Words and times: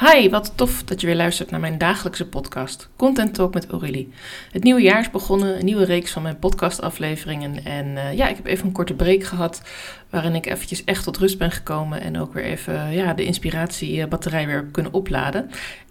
Hi, 0.00 0.28
wat 0.28 0.52
tof 0.54 0.84
dat 0.84 1.00
je 1.00 1.06
weer 1.06 1.16
luistert 1.16 1.50
naar 1.50 1.60
mijn 1.60 1.78
dagelijkse 1.78 2.26
podcast 2.26 2.88
Content 2.96 3.34
Talk 3.34 3.54
met 3.54 3.66
Aurélie. 3.66 4.12
Het 4.52 4.62
nieuwe 4.62 4.80
jaar 4.80 5.00
is 5.00 5.10
begonnen, 5.10 5.58
een 5.58 5.64
nieuwe 5.64 5.84
reeks 5.84 6.10
van 6.10 6.22
mijn 6.22 6.38
podcastafleveringen. 6.38 7.64
En 7.64 7.86
uh, 7.86 8.12
ja, 8.12 8.28
ik 8.28 8.36
heb 8.36 8.46
even 8.46 8.66
een 8.66 8.72
korte 8.72 8.94
break 8.94 9.24
gehad 9.24 9.62
waarin 10.10 10.34
ik 10.34 10.46
eventjes 10.46 10.84
echt 10.84 11.04
tot 11.04 11.16
rust 11.16 11.38
ben 11.38 11.50
gekomen 11.50 12.00
en 12.00 12.18
ook 12.18 12.32
weer 12.32 12.44
even 12.44 12.92
ja, 12.92 13.14
de 13.14 13.24
inspiratiebatterij 13.24 14.46
weer 14.46 14.56
heb 14.56 14.72
kunnen 14.72 14.92
opladen. 14.92 15.50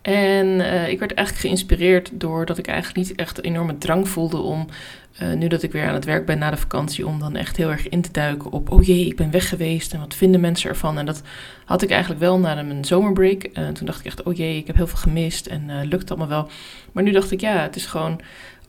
En 0.09 0.47
uh, 0.47 0.89
ik 0.89 0.99
werd 0.99 1.13
eigenlijk 1.13 1.47
geïnspireerd 1.47 2.09
doordat 2.13 2.57
ik 2.57 2.67
eigenlijk 2.67 3.07
niet 3.07 3.17
echt 3.17 3.37
een 3.37 3.43
enorme 3.43 3.77
drang 3.77 4.09
voelde 4.09 4.37
om, 4.37 4.67
uh, 5.21 5.33
nu 5.33 5.47
dat 5.47 5.63
ik 5.63 5.71
weer 5.71 5.87
aan 5.87 5.93
het 5.93 6.05
werk 6.05 6.25
ben 6.25 6.39
na 6.39 6.49
de 6.49 6.57
vakantie, 6.57 7.07
om 7.07 7.19
dan 7.19 7.35
echt 7.35 7.57
heel 7.57 7.69
erg 7.69 7.89
in 7.89 8.01
te 8.01 8.11
duiken 8.11 8.51
op, 8.51 8.71
oh 8.71 8.85
jee, 8.85 9.05
ik 9.05 9.15
ben 9.15 9.31
weg 9.31 9.49
geweest 9.49 9.93
en 9.93 9.99
wat 9.99 10.15
vinden 10.15 10.41
mensen 10.41 10.69
ervan? 10.69 10.97
En 10.97 11.05
dat 11.05 11.21
had 11.65 11.81
ik 11.81 11.89
eigenlijk 11.89 12.21
wel 12.21 12.39
na 12.39 12.61
mijn 12.61 12.85
zomerbreak. 12.85 13.43
Uh, 13.43 13.67
toen 13.67 13.85
dacht 13.85 13.99
ik 13.99 14.05
echt, 14.05 14.23
oh 14.23 14.35
jee, 14.35 14.57
ik 14.57 14.67
heb 14.67 14.75
heel 14.75 14.87
veel 14.87 14.97
gemist 14.97 15.45
en 15.45 15.87
lukt 15.87 16.09
allemaal 16.09 16.27
wel. 16.27 16.49
Maar 16.91 17.03
nu 17.03 17.11
dacht 17.11 17.31
ik, 17.31 17.41
ja, 17.41 17.61
het 17.61 17.75
is 17.75 17.85
gewoon 17.85 18.21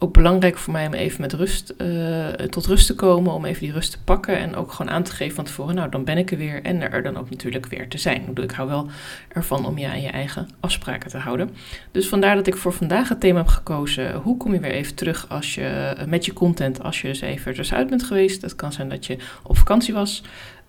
ook 0.03 0.13
belangrijk 0.13 0.59
voor 0.59 0.73
mij 0.73 0.87
om 0.87 0.95
even 0.95 1.21
met 1.21 1.33
rust, 1.33 1.75
uh, 1.79 2.27
tot 2.27 2.67
rust 2.67 2.87
te 2.87 2.95
komen, 2.95 3.33
om 3.33 3.45
even 3.45 3.61
die 3.61 3.73
rust 3.73 3.91
te 3.91 4.03
pakken 4.05 4.39
en 4.39 4.57
ook 4.57 4.73
gewoon 4.73 4.93
aan 4.93 5.03
te 5.03 5.13
geven 5.13 5.35
van 5.35 5.45
tevoren, 5.45 5.75
nou 5.75 5.91
dan 5.91 6.05
ben 6.05 6.19
ik 6.19 6.31
er 6.31 6.39
weer 6.39 6.63
en 6.63 6.93
er 6.93 7.03
dan 7.03 7.17
ook 7.17 7.31
natuurlijk 7.31 7.67
weer 7.67 7.89
te 7.89 7.99
zijn. 7.99 8.23
Ik 8.35 8.51
hou 8.51 8.69
wel 8.69 8.89
ervan 9.29 9.67
om 9.67 9.79
je 9.79 9.89
aan 9.89 10.01
je 10.01 10.09
eigen 10.09 10.49
afspraken 10.61 11.11
te 11.11 11.19
houden. 11.19 11.51
Dus 11.91 12.09
vandaar 12.09 12.35
dat 12.35 12.47
ik 12.47 12.57
voor 12.57 12.73
vandaag 12.73 13.09
het 13.09 13.21
thema 13.21 13.39
heb 13.39 13.47
gekozen, 13.47 14.15
hoe 14.15 14.37
kom 14.37 14.53
je 14.53 14.61
weer 14.61 14.71
even 14.71 14.95
terug 14.95 15.29
als 15.29 15.55
je, 15.55 15.97
met 16.07 16.25
je 16.25 16.33
content 16.33 16.83
als 16.83 17.01
je 17.01 17.09
dus 17.09 17.21
even 17.21 17.55
tussenuit 17.55 17.89
bent 17.89 18.03
geweest. 18.03 18.43
Het 18.43 18.55
kan 18.55 18.73
zijn 18.73 18.89
dat 18.89 19.07
je 19.07 19.17
op 19.43 19.59
vakantie 19.59 19.95
was, 19.95 20.23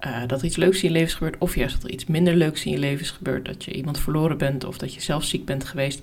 uh, 0.05 0.21
dat 0.27 0.39
er 0.39 0.45
iets 0.45 0.55
leuks 0.55 0.83
in 0.83 0.87
je 0.87 0.93
leven 0.93 1.07
is 1.07 1.13
gebeurd, 1.13 1.35
of 1.37 1.55
juist 1.55 1.75
dat 1.75 1.83
er 1.83 1.91
iets 1.91 2.05
minder 2.05 2.35
leuks 2.35 2.65
in 2.65 2.71
je 2.71 2.77
leven 2.77 3.01
is 3.01 3.11
gebeurd, 3.11 3.45
dat 3.45 3.63
je 3.63 3.73
iemand 3.73 3.99
verloren 3.99 4.37
bent 4.37 4.63
of 4.63 4.77
dat 4.77 4.93
je 4.93 5.01
zelf 5.01 5.23
ziek 5.23 5.45
bent 5.45 5.63
geweest. 5.63 6.01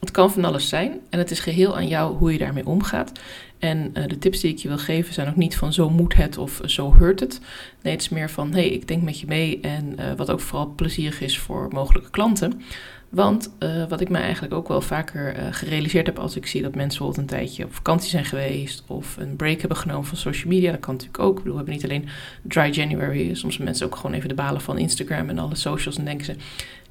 Het 0.00 0.10
kan 0.10 0.32
van 0.32 0.44
alles 0.44 0.68
zijn 0.68 1.00
en 1.10 1.18
het 1.18 1.30
is 1.30 1.40
geheel 1.40 1.76
aan 1.76 1.88
jou 1.88 2.16
hoe 2.16 2.32
je 2.32 2.38
daarmee 2.38 2.66
omgaat. 2.66 3.12
En 3.58 3.90
uh, 3.94 4.06
de 4.06 4.18
tips 4.18 4.40
die 4.40 4.52
ik 4.52 4.58
je 4.58 4.68
wil 4.68 4.78
geven 4.78 5.14
zijn 5.14 5.28
ook 5.28 5.36
niet 5.36 5.56
van 5.56 5.72
zo 5.72 5.90
moet 5.90 6.14
het 6.14 6.38
of 6.38 6.60
zo 6.64 6.94
hurt 6.94 7.20
het. 7.20 7.40
Nee, 7.82 7.92
het 7.92 8.02
is 8.02 8.08
meer 8.08 8.30
van 8.30 8.52
hey, 8.52 8.68
ik 8.68 8.88
denk 8.88 9.02
met 9.02 9.20
je 9.20 9.26
mee 9.26 9.60
en 9.60 9.94
uh, 9.98 10.12
wat 10.16 10.30
ook 10.30 10.40
vooral 10.40 10.72
plezierig 10.76 11.20
is 11.20 11.38
voor 11.38 11.68
mogelijke 11.70 12.10
klanten. 12.10 12.62
Want 13.08 13.52
uh, 13.58 13.84
wat 13.88 14.00
ik 14.00 14.08
me 14.08 14.18
eigenlijk 14.18 14.54
ook 14.54 14.68
wel 14.68 14.80
vaker 14.80 15.34
gerealiseerd 15.50 16.06
heb 16.06 16.18
als 16.18 16.36
ik 16.36 16.46
zie 16.46 16.62
dat 16.62 16.74
mensen 16.74 16.98
bijvoorbeeld 16.98 17.30
een 17.30 17.38
tijdje 17.38 17.64
op 17.64 17.74
vakantie 17.74 18.10
zijn 18.10 18.24
geweest 18.24 18.84
of 18.86 19.16
een 19.16 19.36
break 19.36 19.60
hebben 19.60 19.78
genomen 19.78 20.06
van 20.06 20.16
social 20.16 20.52
media, 20.52 20.70
dat 20.70 20.80
kan 20.80 20.94
natuurlijk 20.94 21.22
ook. 21.22 21.38
Ik 21.38 21.44
bedoel, 21.44 21.58
we 21.58 21.64
hebben 21.64 21.74
niet 21.74 21.84
alleen 21.84 22.08
dry 22.42 22.70
January, 22.70 23.26
soms 23.34 23.42
hebben 23.42 23.64
mensen 23.64 23.86
ook 23.86 23.96
gewoon 23.96 24.16
even 24.16 24.28
de 24.28 24.34
balen 24.34 24.60
van 24.60 24.78
Instagram 24.78 25.28
en 25.28 25.38
alle 25.38 25.54
socials 25.54 25.98
en 25.98 26.04
denken 26.04 26.24
ze, 26.24 26.36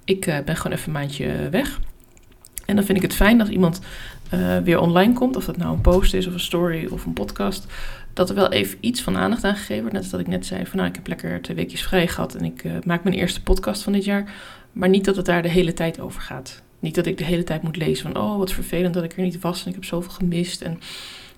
ik 0.05 0.25
ben 0.45 0.55
gewoon 0.55 0.77
even 0.77 0.87
een 0.87 0.99
maandje 0.99 1.49
weg. 1.49 1.79
En 2.65 2.75
dan 2.75 2.85
vind 2.85 2.97
ik 2.97 3.03
het 3.03 3.13
fijn 3.13 3.37
dat 3.37 3.47
iemand 3.47 3.81
weer 4.63 4.79
online 4.79 5.13
komt, 5.13 5.35
of 5.35 5.45
dat 5.45 5.57
nou 5.57 5.73
een 5.73 5.81
post 5.81 6.13
is 6.13 6.27
of 6.27 6.33
een 6.33 6.39
story 6.39 6.87
of 6.91 7.05
een 7.05 7.13
podcast, 7.13 7.65
dat 8.13 8.29
er 8.29 8.35
wel 8.35 8.51
even 8.51 8.77
iets 8.81 9.01
van 9.01 9.17
aandacht 9.17 9.43
aan 9.43 9.55
gegeven 9.55 9.81
wordt. 9.81 9.93
Net 9.93 10.01
als 10.01 10.11
dat 10.11 10.19
ik 10.19 10.27
net 10.27 10.45
zei 10.45 10.65
van 10.65 10.77
nou, 10.77 10.89
ik 10.89 10.95
heb 10.95 11.07
lekker 11.07 11.41
twee 11.41 11.55
weekjes 11.55 11.81
vrij 11.81 12.07
gehad 12.07 12.35
en 12.35 12.45
ik 12.45 12.63
maak 12.85 13.03
mijn 13.03 13.15
eerste 13.15 13.43
podcast 13.43 13.83
van 13.83 13.93
dit 13.93 14.05
jaar. 14.05 14.31
Maar 14.77 14.89
niet 14.89 15.05
dat 15.05 15.15
het 15.15 15.25
daar 15.25 15.41
de 15.41 15.49
hele 15.49 15.73
tijd 15.73 15.99
over 15.99 16.21
gaat. 16.21 16.61
Niet 16.79 16.95
dat 16.95 17.05
ik 17.05 17.17
de 17.17 17.23
hele 17.23 17.43
tijd 17.43 17.61
moet 17.61 17.75
lezen 17.75 18.11
van 18.11 18.23
oh, 18.23 18.37
wat 18.37 18.51
vervelend 18.51 18.93
dat 18.93 19.03
ik 19.03 19.17
er 19.17 19.23
niet 19.23 19.39
was 19.39 19.61
en 19.61 19.67
ik 19.67 19.73
heb 19.73 19.83
zoveel 19.83 20.11
gemist. 20.11 20.61
En 20.61 20.79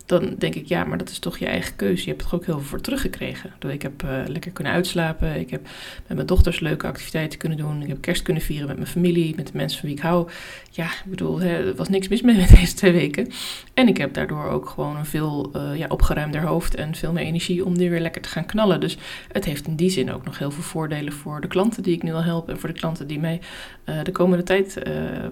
dan 0.10 0.36
denk 0.38 0.56
ik, 0.56 0.68
ja, 0.68 0.84
maar 0.84 0.98
dat 0.98 1.10
is 1.10 1.20
toch 1.20 1.38
je 1.38 1.46
eigen 1.46 1.76
keuze. 1.76 2.04
Je 2.04 2.10
hebt 2.10 2.24
er 2.24 2.36
ook 2.36 2.46
heel 2.46 2.60
veel 2.60 2.68
voor 2.68 2.82
teruggekregen. 2.82 3.54
Ik 3.68 3.82
heb 3.82 4.04
uh, 4.04 4.22
lekker 4.28 4.52
kunnen 4.52 4.74
uitslapen. 4.74 5.40
Ik 5.40 5.50
heb 5.50 5.62
met 6.08 6.16
mijn 6.16 6.28
dochters 6.28 6.60
leuke 6.60 6.88
activiteiten 6.88 7.40
kunnen 7.40 7.58
doen. 7.58 7.82
Ik 7.82 7.88
heb 7.88 8.02
kerst 8.02 8.22
kunnen 8.22 8.44
vieren 8.44 8.68
met 8.68 8.76
mijn 8.76 8.88
familie, 8.88 9.36
met 9.36 9.48
de 9.48 9.58
mensen 9.58 9.80
van 9.80 9.90
wie 9.90 9.98
ik 9.98 10.04
hou. 10.04 10.30
Ja, 10.72 10.86
ik 10.86 11.10
bedoel, 11.10 11.40
hè, 11.40 11.68
er 11.68 11.76
was 11.76 11.90
niks 11.90 12.08
mis 12.08 12.22
mee 12.22 12.36
met 12.38 12.50
deze 12.60 12.74
twee 12.74 12.92
weken. 12.92 13.28
En 13.74 13.88
ik 13.88 13.98
heb 13.98 14.14
daardoor 14.14 14.46
ook 14.46 14.70
gewoon 14.70 14.98
een 14.98 15.06
veel 15.06 15.52
uh, 15.56 15.78
ja, 15.78 15.88
opgeruimder 15.88 16.42
hoofd 16.42 16.76
en 16.76 16.96
veel 16.96 17.12
meer 17.12 17.24
energie 17.24 17.66
om 17.66 17.78
nu 17.78 17.90
weer 17.90 18.02
lekker 18.02 18.22
te 18.22 18.30
gaan 18.30 18.46
knallen. 18.46 18.80
Dus 18.80 18.98
het 19.32 19.46
heeft 19.46 19.68
in 19.68 19.76
die 19.76 19.90
zin 19.90 20.12
ook 20.12 20.26
nog 20.26 20.38
heel 20.38 20.52
veel 20.52 20.64
voordelen 20.64 21.14
voor 21.14 21.42
de 21.42 21.48
klanten 21.48 21.84
die 21.84 21.96
ik 21.96 22.04
nu 22.04 22.14
al 22.14 22.24
help. 22.24 22.50
En 22.50 22.60
voor 22.60 22.70
de 22.70 22.80
klanten 22.80 23.08
die 23.08 23.20
mij 23.20 23.42
uh, 23.86 24.04
de 24.04 24.12
komende 24.12 24.44
tijd, 24.44 24.78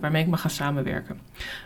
waarmee 0.01 0.21
ik 0.21 0.29
mag 0.29 0.41
gaan 0.41 0.49
samenwerken. 0.49 1.19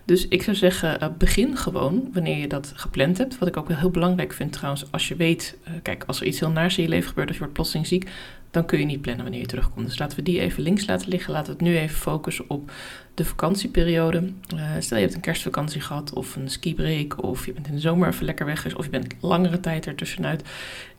Dus 0.06 0.28
ik 0.28 0.44
zou 0.44 0.56
zeggen, 0.56 1.16
begin 1.18 1.58
gewoon 1.58 2.10
wanneer 2.14 2.38
je 2.38 2.48
dat 2.48 2.74
gepland 2.76 3.01
hebt. 3.02 3.38
Wat 3.38 3.48
ik 3.48 3.58
ook 3.58 3.68
wel 3.68 3.78
heel 3.78 3.90
belangrijk 3.90 4.34
vind 4.34 4.54
trouwens, 4.54 4.92
als 4.92 5.08
je 5.08 5.16
weet, 5.16 5.58
uh, 5.68 5.74
kijk, 5.82 6.04
als 6.08 6.20
er 6.20 6.28
iets 6.28 6.40
heel 6.40 6.50
naars 6.50 6.78
in 6.78 6.84
je 6.84 6.90
leven 6.90 7.10
gebeurt, 7.10 7.28
of 7.28 7.34
je 7.34 7.40
wordt 7.40 7.56
plotseling 7.56 7.88
ziek, 7.88 8.10
dan 8.52 8.66
kun 8.66 8.80
je 8.80 8.86
niet 8.86 9.02
plannen 9.02 9.24
wanneer 9.24 9.42
je 9.42 9.48
terugkomt. 9.48 9.86
Dus 9.86 10.00
laten 10.00 10.18
we 10.18 10.24
die 10.24 10.40
even 10.40 10.64
links 10.64 10.86
laten 10.86 11.10
liggen. 11.10 11.34
Laten 11.34 11.48
we 11.48 11.64
het 11.64 11.68
nu 11.68 11.78
even 11.78 11.98
focussen 11.98 12.46
op 12.48 12.72
de 13.14 13.26
vakantieperiode. 13.26 14.32
Uh, 14.56 14.62
stel 14.80 14.98
je 14.98 15.04
hebt 15.04 15.16
een 15.16 15.22
kerstvakantie 15.22 15.82
gehad, 15.82 16.14
of 16.14 16.36
een 16.36 16.50
skibreak, 16.50 17.24
of 17.24 17.46
je 17.46 17.54
bent 17.54 17.68
in 17.68 17.74
de 17.74 17.80
zomer 17.80 18.08
even 18.08 18.26
lekker 18.26 18.46
weg, 18.46 18.76
of 18.76 18.86
je 18.86 18.92
bent 18.92 19.16
langere 19.20 19.60
tijd 19.60 19.88
ertussenuit. 19.88 20.44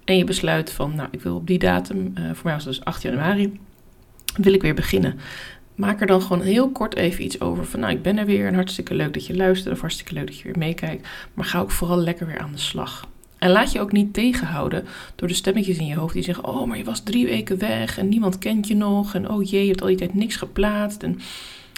En 0.04 0.16
je 0.16 0.24
besluit 0.24 0.70
van, 0.72 0.94
nou, 0.94 1.08
ik 1.10 1.20
wil 1.20 1.36
op 1.36 1.46
die 1.46 1.58
datum, 1.58 2.12
uh, 2.18 2.24
voor 2.24 2.44
mij 2.44 2.54
was 2.54 2.64
het 2.64 2.74
dus 2.74 2.84
8 2.84 3.02
januari, 3.02 3.60
wil 4.36 4.52
ik 4.52 4.62
weer 4.62 4.74
beginnen 4.74 5.18
maak 5.82 6.00
er 6.00 6.06
dan 6.06 6.22
gewoon 6.22 6.42
heel 6.42 6.70
kort 6.70 6.96
even 6.96 7.24
iets 7.24 7.40
over. 7.40 7.66
Van 7.66 7.80
nou, 7.80 7.92
ik 7.92 8.02
ben 8.02 8.18
er 8.18 8.26
weer 8.26 8.46
en 8.46 8.54
hartstikke 8.54 8.94
leuk 8.94 9.12
dat 9.12 9.26
je 9.26 9.36
luistert 9.36 9.74
of 9.74 9.80
hartstikke 9.80 10.14
leuk 10.14 10.26
dat 10.26 10.38
je 10.38 10.44
weer 10.44 10.58
meekijkt. 10.58 11.08
Maar 11.34 11.44
ga 11.44 11.60
ook 11.60 11.70
vooral 11.70 11.98
lekker 11.98 12.26
weer 12.26 12.38
aan 12.38 12.52
de 12.52 12.58
slag. 12.58 13.08
En 13.38 13.50
laat 13.50 13.72
je 13.72 13.80
ook 13.80 13.92
niet 13.92 14.14
tegenhouden 14.14 14.84
door 15.14 15.28
de 15.28 15.34
stemmetjes 15.34 15.78
in 15.78 15.86
je 15.86 15.94
hoofd 15.94 16.14
die 16.14 16.22
zeggen: 16.22 16.44
Oh, 16.44 16.66
maar 16.66 16.78
je 16.78 16.84
was 16.84 17.02
drie 17.02 17.26
weken 17.26 17.58
weg 17.58 17.98
en 17.98 18.08
niemand 18.08 18.38
kent 18.38 18.68
je 18.68 18.74
nog. 18.74 19.14
En 19.14 19.30
oh 19.30 19.50
jee, 19.50 19.62
je 19.62 19.68
hebt 19.68 19.80
al 19.80 19.86
die 19.86 19.96
tijd 19.96 20.14
niks 20.14 20.36
geplaatst. 20.36 21.02
En 21.02 21.10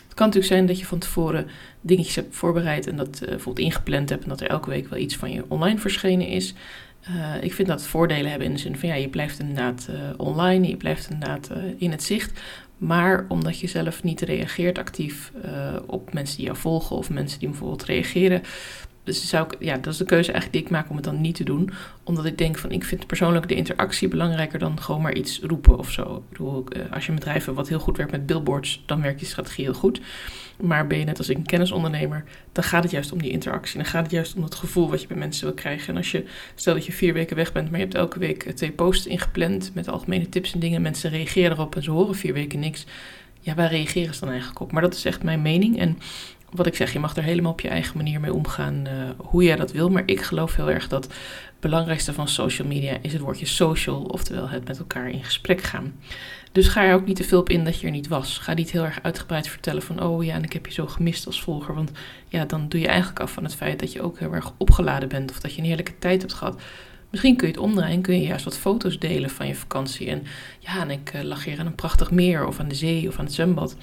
het 0.04 0.14
kan 0.14 0.26
natuurlijk 0.26 0.52
zijn 0.54 0.66
dat 0.66 0.78
je 0.78 0.86
van 0.86 0.98
tevoren 0.98 1.46
dingetjes 1.80 2.14
hebt 2.14 2.36
voorbereid 2.36 2.86
en 2.86 2.96
dat 2.96 3.18
uh, 3.22 3.28
bijvoorbeeld 3.28 3.66
ingepland 3.66 4.08
hebt 4.08 4.22
en 4.22 4.28
dat 4.28 4.40
er 4.40 4.48
elke 4.48 4.70
week 4.70 4.88
wel 4.88 4.98
iets 4.98 5.16
van 5.16 5.30
je 5.30 5.44
online 5.48 5.78
verschenen 5.78 6.26
is. 6.26 6.54
Uh, 7.08 7.42
ik 7.42 7.54
vind 7.54 7.68
dat 7.68 7.86
voordelen 7.86 8.30
hebben 8.30 8.48
in 8.48 8.54
de 8.54 8.60
zin 8.60 8.76
van 8.76 8.88
ja, 8.88 8.94
je 8.94 9.08
blijft 9.08 9.38
inderdaad 9.38 9.88
uh, 9.90 9.96
online, 10.16 10.68
je 10.68 10.76
blijft 10.76 11.10
inderdaad 11.10 11.50
in 11.78 11.90
het 11.90 12.02
zicht. 12.02 12.40
Maar 12.86 13.24
omdat 13.28 13.58
je 13.58 13.66
zelf 13.66 14.02
niet 14.02 14.20
reageert 14.20 14.78
actief 14.78 15.32
uh, 15.44 15.76
op 15.86 16.12
mensen 16.12 16.36
die 16.36 16.46
jou 16.46 16.58
volgen 16.58 16.96
of 16.96 17.10
mensen 17.10 17.38
die 17.38 17.48
bijvoorbeeld 17.48 17.84
reageren. 17.84 18.42
Dus 19.04 19.28
zou 19.28 19.46
ik, 19.46 19.56
ja, 19.58 19.76
dat 19.76 19.92
is 19.92 19.98
de 19.98 20.04
keuze 20.04 20.32
eigenlijk 20.32 20.52
die 20.52 20.62
ik 20.62 20.70
maak 20.70 20.90
om 20.90 20.96
het 20.96 21.04
dan 21.04 21.20
niet 21.20 21.34
te 21.34 21.44
doen. 21.44 21.70
Omdat 22.04 22.24
ik 22.24 22.38
denk 22.38 22.58
van, 22.58 22.70
ik 22.70 22.84
vind 22.84 23.06
persoonlijk 23.06 23.48
de 23.48 23.54
interactie 23.54 24.08
belangrijker 24.08 24.58
dan 24.58 24.80
gewoon 24.80 25.02
maar 25.02 25.14
iets 25.14 25.40
roepen 25.42 25.78
of 25.78 25.90
zo. 25.90 26.16
Ik 26.16 26.28
bedoel, 26.28 26.64
uh, 26.76 26.92
als 26.92 27.04
je 27.04 27.10
een 27.10 27.18
bedrijf 27.18 27.44
wat 27.44 27.68
heel 27.68 27.78
goed 27.78 27.96
werkt 27.96 28.12
met 28.12 28.26
billboards, 28.26 28.82
dan 28.86 29.02
werkt 29.02 29.18
die 29.18 29.28
strategie 29.28 29.64
heel 29.64 29.74
goed. 29.74 30.00
Maar 30.62 30.86
ben 30.86 30.98
je 30.98 31.04
net 31.04 31.18
als 31.18 31.28
ik 31.28 31.36
een 31.36 31.46
kennisondernemer, 31.46 32.24
dan 32.52 32.64
gaat 32.64 32.82
het 32.82 32.92
juist 32.92 33.12
om 33.12 33.22
die 33.22 33.30
interactie. 33.30 33.76
Dan 33.76 33.86
gaat 33.86 34.02
het 34.02 34.12
juist 34.12 34.34
om 34.36 34.42
het 34.42 34.54
gevoel 34.54 34.90
wat 34.90 35.00
je 35.00 35.06
bij 35.06 35.16
mensen 35.16 35.46
wil 35.46 35.54
krijgen. 35.54 35.88
En 35.88 35.96
als 35.96 36.10
je, 36.10 36.24
stel 36.54 36.74
dat 36.74 36.86
je 36.86 36.92
vier 36.92 37.12
weken 37.12 37.36
weg 37.36 37.52
bent, 37.52 37.70
maar 37.70 37.78
je 37.78 37.84
hebt 37.84 37.96
elke 37.96 38.18
week 38.18 38.50
twee 38.50 38.72
posts 38.72 39.06
ingepland 39.06 39.70
met 39.74 39.88
algemene 39.88 40.28
tips 40.28 40.52
en 40.52 40.60
dingen. 40.60 40.82
Mensen 40.82 41.10
reageren 41.10 41.50
erop 41.50 41.76
en 41.76 41.82
ze 41.82 41.90
horen 41.90 42.14
vier 42.14 42.32
weken 42.32 42.58
niks. 42.58 42.86
Ja, 43.40 43.54
waar 43.54 43.70
reageren 43.70 44.14
ze 44.14 44.20
dan 44.20 44.28
eigenlijk 44.28 44.60
op? 44.60 44.72
Maar 44.72 44.82
dat 44.82 44.94
is 44.94 45.04
echt 45.04 45.22
mijn 45.22 45.42
mening. 45.42 45.78
En 45.78 45.98
wat 46.54 46.66
ik 46.66 46.74
zeg, 46.74 46.92
je 46.92 46.98
mag 46.98 47.16
er 47.16 47.22
helemaal 47.22 47.52
op 47.52 47.60
je 47.60 47.68
eigen 47.68 47.96
manier 47.96 48.20
mee 48.20 48.32
omgaan, 48.32 48.84
uh, 48.86 48.92
hoe 49.16 49.42
jij 49.42 49.56
dat 49.56 49.72
wil. 49.72 49.88
Maar 49.90 50.02
ik 50.06 50.22
geloof 50.22 50.56
heel 50.56 50.70
erg 50.70 50.88
dat 50.88 51.04
het 51.04 51.14
belangrijkste 51.60 52.12
van 52.12 52.28
social 52.28 52.68
media 52.68 52.96
is 53.02 53.12
het 53.12 53.22
woordje 53.22 53.46
social, 53.46 54.02
oftewel 54.02 54.48
het 54.48 54.66
met 54.66 54.78
elkaar 54.78 55.10
in 55.10 55.24
gesprek 55.24 55.62
gaan. 55.62 55.94
Dus 56.52 56.68
ga 56.68 56.84
er 56.84 56.94
ook 56.94 57.06
niet 57.06 57.16
te 57.16 57.24
veel 57.24 57.40
op 57.40 57.48
in 57.48 57.64
dat 57.64 57.80
je 57.80 57.86
er 57.86 57.92
niet 57.92 58.08
was. 58.08 58.38
Ga 58.38 58.54
niet 58.54 58.70
heel 58.70 58.84
erg 58.84 58.98
uitgebreid 59.02 59.48
vertellen 59.48 59.82
van, 59.82 60.02
oh 60.02 60.24
ja, 60.24 60.34
en 60.34 60.42
ik 60.42 60.52
heb 60.52 60.66
je 60.66 60.72
zo 60.72 60.86
gemist 60.86 61.26
als 61.26 61.42
volger. 61.42 61.74
Want 61.74 61.90
ja, 62.28 62.44
dan 62.44 62.68
doe 62.68 62.80
je 62.80 62.88
eigenlijk 62.88 63.20
af 63.20 63.32
van 63.32 63.44
het 63.44 63.54
feit 63.54 63.80
dat 63.80 63.92
je 63.92 64.02
ook 64.02 64.18
heel 64.18 64.32
erg 64.32 64.52
opgeladen 64.56 65.08
bent 65.08 65.30
of 65.30 65.40
dat 65.40 65.54
je 65.54 65.58
een 65.58 65.66
heerlijke 65.66 65.98
tijd 65.98 66.20
hebt 66.20 66.34
gehad. 66.34 66.62
Misschien 67.14 67.36
kun 67.36 67.48
je 67.48 67.54
het 67.54 67.62
omdraaien, 67.62 68.00
kun 68.00 68.20
je 68.20 68.26
juist 68.26 68.44
wat 68.44 68.58
foto's 68.58 68.98
delen 68.98 69.30
van 69.30 69.46
je 69.46 69.54
vakantie. 69.54 70.08
En 70.08 70.22
ja, 70.58 70.80
en 70.80 70.90
ik 70.90 71.12
uh, 71.14 71.22
lag 71.22 71.44
hier 71.44 71.58
aan 71.58 71.66
een 71.66 71.74
prachtig 71.74 72.10
meer 72.10 72.46
of 72.46 72.60
aan 72.60 72.68
de 72.68 72.74
zee 72.74 73.08
of 73.08 73.18
aan 73.18 73.24
het 73.24 73.34
zwembad. 73.34 73.76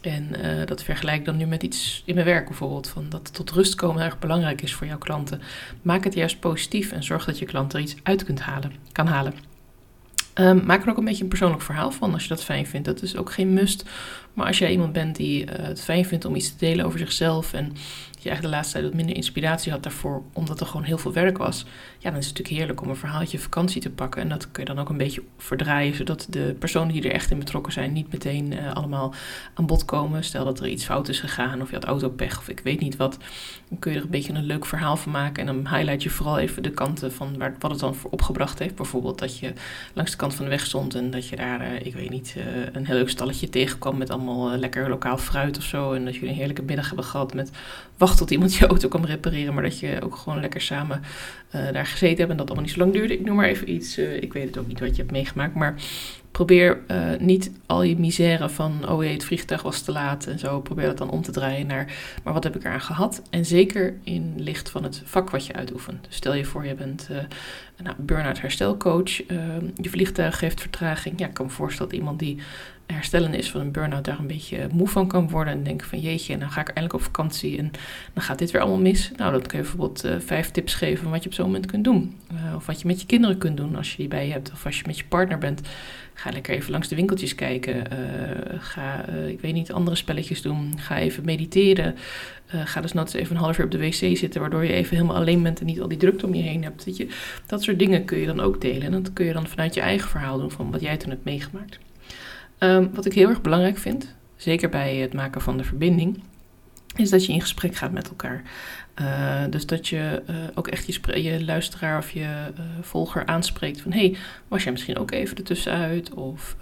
En 0.00 0.28
uh, 0.44 0.66
dat 0.66 0.82
vergelijk 0.82 1.24
dan 1.24 1.36
nu 1.36 1.46
met 1.46 1.62
iets 1.62 2.02
in 2.06 2.14
mijn 2.14 2.26
werk 2.26 2.46
bijvoorbeeld. 2.46 2.88
Van 2.88 3.06
dat 3.08 3.34
tot 3.34 3.50
rust 3.50 3.74
komen 3.74 4.02
erg 4.02 4.18
belangrijk 4.18 4.62
is 4.62 4.74
voor 4.74 4.86
jouw 4.86 4.98
klanten. 4.98 5.40
Maak 5.82 6.04
het 6.04 6.14
juist 6.14 6.40
positief 6.40 6.92
en 6.92 7.02
zorg 7.02 7.24
dat 7.24 7.38
je 7.38 7.44
klant 7.44 7.72
er 7.72 7.80
iets 7.80 7.96
uit 8.02 8.24
kunt 8.24 8.40
halen, 8.40 8.72
kan 8.92 9.06
halen. 9.06 9.34
Um, 10.34 10.66
maak 10.66 10.82
er 10.82 10.90
ook 10.90 10.98
een 10.98 11.04
beetje 11.04 11.22
een 11.22 11.28
persoonlijk 11.28 11.62
verhaal 11.62 11.90
van 11.90 12.12
als 12.12 12.22
je 12.22 12.28
dat 12.28 12.44
fijn 12.44 12.66
vindt. 12.66 12.86
Dat 12.86 13.02
is 13.02 13.16
ook 13.16 13.32
geen 13.32 13.52
must. 13.52 13.84
Maar 14.38 14.46
als 14.46 14.58
jij 14.58 14.70
iemand 14.70 14.92
bent 14.92 15.16
die 15.16 15.44
uh, 15.44 15.50
het 15.52 15.80
fijn 15.80 16.04
vindt 16.04 16.24
om 16.24 16.34
iets 16.34 16.50
te 16.50 16.58
delen 16.58 16.84
over 16.86 16.98
zichzelf 16.98 17.52
en 17.52 17.72
je 18.22 18.28
eigenlijk 18.28 18.42
de 18.42 18.48
laatste 18.48 18.72
tijd 18.72 18.84
wat 18.84 18.94
minder 18.94 19.16
inspiratie 19.16 19.72
had 19.72 19.82
daarvoor, 19.82 20.22
omdat 20.32 20.60
er 20.60 20.66
gewoon 20.66 20.82
heel 20.82 20.98
veel 20.98 21.12
werk 21.12 21.38
was, 21.38 21.64
ja, 21.98 22.10
dan 22.10 22.18
is 22.18 22.26
het 22.26 22.36
natuurlijk 22.36 22.56
heerlijk 22.56 22.80
om 22.80 22.88
een 22.88 22.96
verhaaltje 22.96 23.38
vakantie 23.38 23.80
te 23.80 23.90
pakken. 23.90 24.22
En 24.22 24.28
dat 24.28 24.50
kun 24.50 24.62
je 24.62 24.74
dan 24.74 24.78
ook 24.78 24.88
een 24.88 24.96
beetje 24.96 25.22
verdraaien, 25.36 25.94
zodat 25.94 26.26
de 26.30 26.56
personen 26.58 26.92
die 26.92 27.02
er 27.02 27.12
echt 27.12 27.30
in 27.30 27.38
betrokken 27.38 27.72
zijn 27.72 27.92
niet 27.92 28.12
meteen 28.12 28.52
uh, 28.52 28.72
allemaal 28.72 29.14
aan 29.54 29.66
bod 29.66 29.84
komen. 29.84 30.24
Stel 30.24 30.44
dat 30.44 30.60
er 30.60 30.68
iets 30.68 30.84
fout 30.84 31.08
is 31.08 31.20
gegaan 31.20 31.62
of 31.62 31.68
je 31.68 31.74
had 31.74 31.84
autopech 31.84 32.38
of 32.38 32.48
ik 32.48 32.60
weet 32.60 32.80
niet 32.80 32.96
wat, 32.96 33.18
dan 33.68 33.78
kun 33.78 33.92
je 33.92 33.98
er 33.98 34.04
een 34.04 34.10
beetje 34.10 34.32
een 34.32 34.44
leuk 34.44 34.66
verhaal 34.66 34.96
van 34.96 35.12
maken. 35.12 35.46
En 35.46 35.54
dan 35.54 35.74
highlight 35.74 36.02
je 36.02 36.10
vooral 36.10 36.38
even 36.38 36.62
de 36.62 36.70
kanten 36.70 37.12
van 37.12 37.38
waar, 37.38 37.56
wat 37.58 37.70
het 37.70 37.80
dan 37.80 37.94
voor 37.94 38.10
opgebracht 38.10 38.58
heeft. 38.58 38.74
Bijvoorbeeld 38.74 39.18
dat 39.18 39.38
je 39.38 39.52
langs 39.94 40.10
de 40.10 40.16
kant 40.16 40.34
van 40.34 40.44
de 40.44 40.50
weg 40.50 40.66
stond 40.66 40.94
en 40.94 41.10
dat 41.10 41.28
je 41.28 41.36
daar, 41.36 41.60
uh, 41.60 41.86
ik 41.86 41.94
weet 41.94 42.10
niet, 42.10 42.36
een 42.72 42.86
heel 42.86 42.96
leuk 42.96 43.10
stalletje 43.10 43.48
tegenkwam 43.48 43.96
met 43.96 44.10
allemaal 44.10 44.27
eh, 44.28 44.58
lekker 44.58 44.88
lokaal 44.88 45.18
fruit 45.18 45.56
of 45.56 45.62
zo. 45.62 45.92
En 45.92 46.04
dat 46.04 46.14
jullie 46.14 46.28
een 46.28 46.34
heerlijke 46.34 46.62
middag 46.62 46.86
hebben 46.86 47.04
gehad 47.04 47.34
met 47.34 47.50
wacht 47.96 48.18
tot 48.18 48.30
iemand 48.30 48.54
je 48.54 48.66
auto 48.66 48.88
kan 48.88 49.04
repareren. 49.04 49.54
Maar 49.54 49.62
dat 49.62 49.78
je 49.78 49.98
ook 50.04 50.16
gewoon 50.16 50.40
lekker 50.40 50.60
samen 50.60 51.02
uh, 51.54 51.72
daar 51.72 51.86
gezeten 51.86 52.18
hebt 52.18 52.30
en 52.30 52.36
dat 52.36 52.46
allemaal 52.46 52.64
niet 52.64 52.72
zo 52.72 52.78
lang 52.78 52.92
duurde. 52.92 53.14
Ik 53.14 53.24
noem 53.24 53.36
maar 53.36 53.48
even 53.48 53.70
iets. 53.70 53.98
Uh, 53.98 54.22
ik 54.22 54.32
weet 54.32 54.46
het 54.46 54.58
ook 54.58 54.66
niet 54.66 54.80
wat 54.80 54.90
je 54.90 55.02
hebt 55.02 55.10
meegemaakt. 55.10 55.54
Maar 55.54 55.74
probeer 56.30 56.78
niet 57.18 57.52
al 57.66 57.82
je 57.82 57.98
misère 57.98 58.48
van, 58.48 58.88
oh 58.88 59.02
jee, 59.02 59.12
het 59.12 59.24
vliegtuig 59.24 59.62
was 59.62 59.80
te 59.80 59.92
laat 59.92 60.26
en 60.26 60.38
zo. 60.38 60.60
Probeer 60.60 60.86
dat 60.86 60.98
dan 60.98 61.10
om 61.10 61.22
te 61.22 61.30
draaien 61.30 61.66
naar, 61.66 61.92
maar 62.24 62.32
wat 62.32 62.44
heb 62.44 62.56
ik 62.56 62.64
eraan 62.64 62.80
gehad? 62.80 63.22
En 63.30 63.44
zeker 63.44 63.94
in 64.02 64.34
licht 64.36 64.70
van 64.70 64.82
het 64.82 65.02
vak 65.04 65.30
wat 65.30 65.46
je 65.46 65.52
uitoefent. 65.52 66.04
Dus 66.04 66.16
stel 66.16 66.34
je 66.34 66.44
voor, 66.44 66.66
je 66.66 66.74
bent 66.74 67.08
uh, 67.10 67.18
nou, 67.82 67.96
burn-out 67.98 68.40
herstelcoach. 68.40 69.30
Uh, 69.30 69.38
je 69.74 69.90
vliegtuig 69.90 70.40
heeft 70.40 70.60
vertraging. 70.60 71.18
Ja, 71.18 71.26
ik 71.26 71.34
kan 71.34 71.46
me 71.46 71.52
voorstellen 71.52 71.90
dat 71.90 72.00
iemand 72.00 72.18
die 72.18 72.38
herstellen 72.94 73.34
is 73.34 73.50
van 73.50 73.60
een 73.60 73.72
burn-out 73.72 74.04
daar 74.04 74.18
een 74.18 74.26
beetje 74.26 74.66
moe 74.72 74.88
van 74.88 75.08
kan 75.08 75.30
worden. 75.30 75.52
En 75.52 75.62
denken 75.62 75.86
van 75.86 76.00
jeetje, 76.00 76.38
dan 76.38 76.50
ga 76.50 76.60
ik 76.60 76.66
eindelijk 76.66 76.94
op 76.94 77.02
vakantie 77.02 77.58
en 77.58 77.70
dan 78.12 78.22
gaat 78.22 78.38
dit 78.38 78.50
weer 78.50 78.60
allemaal 78.60 78.80
mis. 78.80 79.10
Nou, 79.16 79.32
dan 79.32 79.42
kun 79.42 79.58
je 79.58 79.62
bijvoorbeeld 79.62 80.04
uh, 80.04 80.14
vijf 80.18 80.50
tips 80.50 80.74
geven 80.74 81.10
wat 81.10 81.22
je 81.22 81.28
op 81.28 81.34
zo'n 81.34 81.46
moment 81.46 81.66
kunt 81.66 81.84
doen. 81.84 82.16
Uh, 82.32 82.56
of 82.56 82.66
wat 82.66 82.80
je 82.80 82.86
met 82.86 83.00
je 83.00 83.06
kinderen 83.06 83.38
kunt 83.38 83.56
doen 83.56 83.76
als 83.76 83.90
je 83.90 83.96
die 83.96 84.08
bij 84.08 84.26
je 84.26 84.32
hebt. 84.32 84.52
Of 84.52 84.66
als 84.66 84.78
je 84.78 84.82
met 84.86 84.98
je 84.98 85.04
partner 85.04 85.38
bent. 85.38 85.60
Ga 86.14 86.30
lekker 86.30 86.54
even 86.54 86.70
langs 86.70 86.88
de 86.88 86.94
winkeltjes 86.94 87.34
kijken. 87.34 87.74
Uh, 87.76 88.58
ga, 88.58 89.04
ik 89.06 89.40
weet 89.40 89.52
niet, 89.52 89.72
andere 89.72 89.96
spelletjes 89.96 90.42
doen. 90.42 90.72
Ga 90.78 90.98
even 90.98 91.24
mediteren. 91.24 91.94
ga 92.46 92.80
dus 92.80 92.92
nooit 92.92 93.14
even 93.14 93.36
een 93.36 93.42
half 93.42 93.58
uur 93.58 93.64
op 93.64 93.70
de 93.70 93.78
wc 93.78 94.16
zitten, 94.16 94.40
waardoor 94.40 94.64
je 94.64 94.72
even 94.72 94.96
helemaal 94.96 95.16
alleen 95.16 95.42
bent 95.42 95.60
en 95.60 95.66
niet 95.66 95.80
al 95.80 95.88
die 95.88 95.98
drukte 95.98 96.26
om 96.26 96.34
je 96.34 96.42
heen 96.42 96.62
hebt. 96.62 96.96
Je? 96.96 97.08
Dat 97.46 97.62
soort 97.62 97.78
dingen 97.78 98.04
kun 98.04 98.18
je 98.18 98.26
dan 98.26 98.40
ook 98.40 98.60
delen. 98.60 98.82
En 98.82 98.92
dat 98.92 99.12
kun 99.12 99.26
je 99.26 99.32
dan 99.32 99.46
vanuit 99.46 99.74
je 99.74 99.80
eigen 99.80 100.08
verhaal 100.08 100.38
doen 100.38 100.50
van 100.50 100.70
wat 100.70 100.80
jij 100.80 100.96
toen 100.96 101.10
hebt 101.10 101.24
meegemaakt. 101.24 101.78
Um, 102.58 102.90
wat 102.94 103.06
ik 103.06 103.12
heel 103.12 103.28
erg 103.28 103.40
belangrijk 103.40 103.78
vind, 103.78 104.14
zeker 104.36 104.68
bij 104.68 104.96
het 104.96 105.12
maken 105.12 105.40
van 105.40 105.56
de 105.56 105.64
verbinding, 105.64 106.22
is 106.96 107.10
dat 107.10 107.26
je 107.26 107.32
in 107.32 107.40
gesprek 107.40 107.76
gaat 107.76 107.92
met 107.92 108.08
elkaar. 108.08 108.42
Uh, 109.00 109.42
dus 109.50 109.66
dat 109.66 109.88
je 109.88 110.22
uh, 110.30 110.36
ook 110.54 110.68
echt 110.68 110.86
je, 110.86 111.22
je, 111.22 111.44
luisteraar 111.44 111.98
of 111.98 112.10
je 112.10 112.20
uh, 112.20 112.64
volger 112.80 113.26
aanspreekt 113.26 113.80
van... 113.80 113.92
hey, 113.92 114.16
was 114.48 114.62
jij 114.62 114.72
misschien 114.72 114.98
ook 114.98 115.10
even 115.10 115.36
ertussenuit? 115.36 116.14
Of 116.14 116.56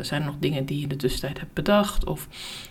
zijn 0.00 0.20
er 0.20 0.26
nog 0.26 0.36
dingen 0.38 0.64
die 0.64 0.76
je 0.76 0.82
in 0.82 0.88
de 0.88 0.96
tussentijd 0.96 1.38
hebt 1.38 1.52
bedacht? 1.52 2.04
Of, 2.04 2.28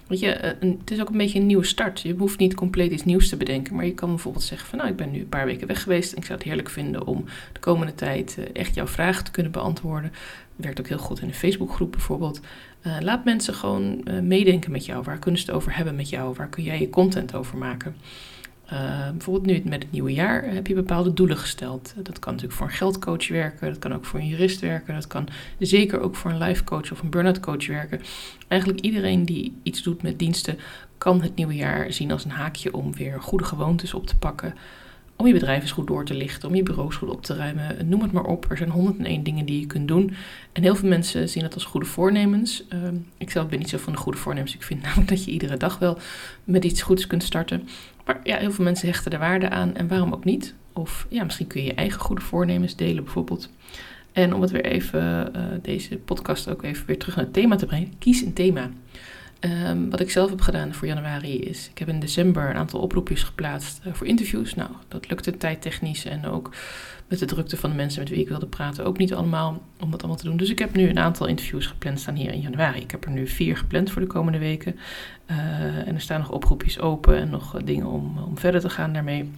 weet 0.07 0.19
je, 0.19 0.27
het 0.59 0.91
is 0.91 1.01
ook 1.01 1.09
een 1.09 1.17
beetje 1.17 1.39
een 1.39 1.45
nieuwe 1.45 1.65
start. 1.65 2.01
Je 2.01 2.13
hoeft 2.13 2.39
niet 2.39 2.53
compleet 2.53 2.91
iets 2.91 3.05
nieuws 3.05 3.29
te 3.29 3.37
bedenken. 3.37 3.75
Maar 3.75 3.85
je 3.85 3.93
kan 3.93 4.09
bijvoorbeeld 4.09 4.43
zeggen 4.43 4.67
van... 4.67 4.77
nou, 4.77 4.89
ik 4.89 4.97
ben 4.97 5.11
nu 5.11 5.19
een 5.19 5.29
paar 5.29 5.45
weken 5.45 5.67
weg 5.67 5.83
geweest... 5.83 6.11
en 6.11 6.17
ik 6.17 6.25
zou 6.25 6.37
het 6.37 6.47
heerlijk 6.47 6.69
vinden 6.69 7.07
om 7.07 7.25
de 7.53 7.59
komende 7.59 7.95
tijd 7.95 8.37
echt 8.53 8.75
jouw 8.75 8.87
vragen 8.87 9.23
te 9.23 9.31
kunnen 9.31 9.51
beantwoorden. 9.51 10.11
Werkt 10.55 10.79
ook 10.79 10.87
heel 10.87 10.97
goed 10.97 11.21
in 11.21 11.27
een 11.27 11.33
Facebookgroep 11.33 11.91
bijvoorbeeld. 11.91 12.39
Uh, 12.87 12.97
laat 12.99 13.25
mensen 13.25 13.53
gewoon 13.53 14.01
uh, 14.03 14.19
meedenken 14.19 14.71
met 14.71 14.85
jou. 14.85 15.03
Waar 15.03 15.19
kunnen 15.19 15.39
ze 15.39 15.45
het 15.45 15.55
over 15.55 15.75
hebben 15.75 15.95
met 15.95 16.09
jou? 16.09 16.33
Waar 16.33 16.49
kun 16.49 16.63
jij 16.63 16.79
je 16.79 16.89
content 16.89 17.35
over 17.35 17.57
maken? 17.57 17.95
Uh, 18.73 19.09
bijvoorbeeld 19.09 19.45
nu 19.45 19.69
met 19.69 19.83
het 19.83 19.91
nieuwe 19.91 20.13
jaar 20.13 20.45
heb 20.53 20.67
je 20.67 20.73
bepaalde 20.73 21.13
doelen 21.13 21.37
gesteld. 21.37 21.93
Dat 22.03 22.19
kan 22.19 22.33
natuurlijk 22.33 22.59
voor 22.59 22.67
een 22.67 22.73
geldcoach 22.73 23.27
werken, 23.27 23.67
dat 23.67 23.79
kan 23.79 23.93
ook 23.93 24.05
voor 24.05 24.19
een 24.19 24.27
jurist 24.27 24.59
werken, 24.59 24.93
dat 24.93 25.07
kan 25.07 25.27
zeker 25.59 25.99
ook 25.99 26.15
voor 26.15 26.31
een 26.31 26.37
life 26.37 26.63
coach 26.63 26.91
of 26.91 27.01
een 27.01 27.09
burn-out 27.09 27.39
coach 27.39 27.67
werken. 27.67 28.01
Eigenlijk 28.47 28.81
iedereen 28.81 29.25
die 29.25 29.53
iets 29.63 29.83
doet 29.83 30.01
met 30.01 30.19
diensten 30.19 30.57
kan 30.97 31.21
het 31.21 31.35
nieuwe 31.35 31.55
jaar 31.55 31.93
zien 31.93 32.11
als 32.11 32.25
een 32.25 32.31
haakje 32.31 32.73
om 32.73 32.95
weer 32.95 33.21
goede 33.21 33.43
gewoontes 33.43 33.93
op 33.93 34.07
te 34.07 34.17
pakken 34.17 34.55
om 35.15 35.27
je 35.27 35.33
bedrijf 35.33 35.61
eens 35.61 35.71
goed 35.71 35.87
door 35.87 36.05
te 36.05 36.13
lichten, 36.13 36.49
om 36.49 36.55
je 36.55 36.63
bureaus 36.63 36.95
goed 36.95 37.09
op 37.09 37.23
te 37.23 37.35
ruimen. 37.35 37.87
Noem 37.87 38.01
het 38.01 38.11
maar 38.11 38.23
op. 38.23 38.45
Er 38.49 38.57
zijn 38.57 38.69
101 38.69 39.23
dingen 39.23 39.45
die 39.45 39.59
je 39.59 39.65
kunt 39.65 39.87
doen. 39.87 40.13
En 40.51 40.63
heel 40.63 40.75
veel 40.75 40.89
mensen 40.89 41.29
zien 41.29 41.43
het 41.43 41.53
als 41.53 41.65
goede 41.65 41.85
voornemens. 41.85 42.63
Uh, 42.73 42.79
ik 43.17 43.31
zelf 43.31 43.47
ben 43.47 43.59
niet 43.59 43.69
zo 43.69 43.77
van 43.77 43.93
de 43.93 43.99
goede 43.99 44.17
voornemens. 44.17 44.55
Ik 44.55 44.63
vind 44.63 44.81
namelijk 44.85 45.09
dat 45.09 45.25
je 45.25 45.31
iedere 45.31 45.57
dag 45.57 45.79
wel 45.79 45.97
met 46.43 46.65
iets 46.65 46.81
goeds 46.81 47.07
kunt 47.07 47.23
starten. 47.23 47.67
Maar 48.05 48.19
ja, 48.23 48.37
heel 48.37 48.51
veel 48.51 48.63
mensen 48.63 48.87
hechten 48.87 49.11
er 49.11 49.19
waarde 49.19 49.49
aan. 49.49 49.75
En 49.75 49.87
waarom 49.87 50.13
ook 50.13 50.25
niet? 50.25 50.53
Of 50.73 51.07
ja, 51.09 51.23
misschien 51.23 51.47
kun 51.47 51.61
je 51.61 51.67
je 51.67 51.73
eigen 51.73 51.99
goede 51.99 52.21
voornemens 52.21 52.75
delen 52.75 53.03
bijvoorbeeld. 53.03 53.49
En 54.11 54.33
om 54.33 54.41
het 54.41 54.51
weer 54.51 54.65
even, 54.65 55.31
uh, 55.35 55.41
deze 55.61 55.97
podcast 55.97 56.49
ook 56.49 56.63
even 56.63 56.85
weer 56.85 56.97
terug 56.97 57.15
naar 57.15 57.25
het 57.25 57.33
thema 57.33 57.55
te 57.55 57.65
brengen. 57.65 57.93
Kies 57.99 58.21
een 58.21 58.33
thema. 58.33 58.69
Um, 59.45 59.89
wat 59.89 59.99
ik 59.99 60.11
zelf 60.11 60.29
heb 60.29 60.41
gedaan 60.41 60.73
voor 60.73 60.87
januari 60.87 61.39
is, 61.39 61.69
ik 61.69 61.77
heb 61.77 61.87
in 61.87 61.99
december 61.99 62.49
een 62.49 62.55
aantal 62.55 62.79
oproepjes 62.79 63.23
geplaatst 63.23 63.81
uh, 63.85 63.93
voor 63.93 64.07
interviews. 64.07 64.55
Nou, 64.55 64.69
dat 64.87 65.09
lukte 65.09 65.37
tijdtechnisch 65.37 66.05
en 66.05 66.25
ook 66.25 66.49
met 67.07 67.19
de 67.19 67.25
drukte 67.25 67.57
van 67.57 67.69
de 67.69 67.75
mensen 67.75 67.99
met 67.99 68.09
wie 68.09 68.19
ik 68.19 68.27
wilde 68.27 68.45
praten 68.45 68.85
ook 68.85 68.97
niet 68.97 69.13
allemaal 69.13 69.61
om 69.79 69.91
dat 69.91 69.99
allemaal 69.99 70.19
te 70.19 70.25
doen. 70.25 70.37
Dus 70.37 70.49
ik 70.49 70.59
heb 70.59 70.75
nu 70.75 70.89
een 70.89 70.99
aantal 70.99 71.27
interviews 71.27 71.67
gepland 71.67 71.99
staan 71.99 72.15
hier 72.15 72.31
in 72.31 72.41
januari. 72.41 72.79
Ik 72.79 72.91
heb 72.91 73.05
er 73.05 73.11
nu 73.11 73.27
vier 73.27 73.57
gepland 73.57 73.91
voor 73.91 74.01
de 74.01 74.07
komende 74.07 74.37
weken. 74.37 74.75
Uh, 75.31 75.37
en 75.87 75.93
er 75.93 76.01
staan 76.01 76.19
nog 76.19 76.31
oproepjes 76.31 76.79
open 76.79 77.17
en 77.17 77.29
nog 77.29 77.61
dingen 77.63 77.85
om, 77.85 78.17
om 78.17 78.37
verder 78.37 78.61
te 78.61 78.69
gaan 78.69 78.93
daarmee. 78.93 79.31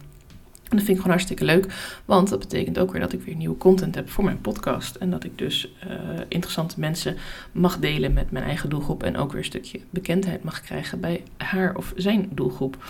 En 0.68 0.76
dat 0.76 0.84
vind 0.84 0.88
ik 0.88 0.96
gewoon 0.96 1.10
hartstikke 1.10 1.44
leuk, 1.44 1.66
want 2.04 2.28
dat 2.28 2.38
betekent 2.38 2.78
ook 2.78 2.92
weer 2.92 3.00
dat 3.00 3.12
ik 3.12 3.22
weer 3.22 3.34
nieuwe 3.34 3.56
content 3.56 3.94
heb 3.94 4.10
voor 4.10 4.24
mijn 4.24 4.40
podcast. 4.40 4.96
En 4.96 5.10
dat 5.10 5.24
ik 5.24 5.38
dus 5.38 5.72
uh, 5.86 6.20
interessante 6.28 6.80
mensen 6.80 7.16
mag 7.52 7.78
delen 7.78 8.12
met 8.12 8.30
mijn 8.30 8.44
eigen 8.44 8.70
doelgroep 8.70 9.02
en 9.02 9.16
ook 9.16 9.30
weer 9.30 9.38
een 9.38 9.44
stukje 9.44 9.80
bekendheid 9.90 10.44
mag 10.44 10.60
krijgen 10.60 11.00
bij 11.00 11.22
haar 11.36 11.76
of 11.76 11.92
zijn 11.96 12.28
doelgroep. 12.30 12.84